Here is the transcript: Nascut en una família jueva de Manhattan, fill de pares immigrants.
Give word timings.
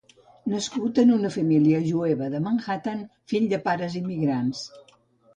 Nascut 0.51 0.99
en 1.01 1.09
una 1.15 1.29
família 1.35 1.81
jueva 1.87 2.29
de 2.35 2.41
Manhattan, 2.45 3.03
fill 3.33 3.45
de 3.51 3.59
pares 3.69 3.99
immigrants. 4.01 4.63